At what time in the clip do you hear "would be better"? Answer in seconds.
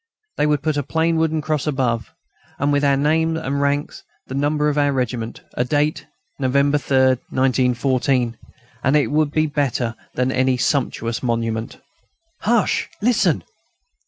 9.11-9.93